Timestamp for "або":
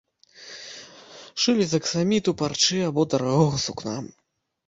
2.89-3.01